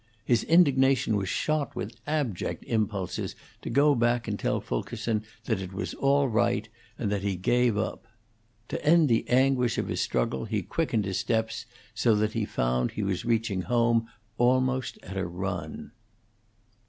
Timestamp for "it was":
5.61-5.93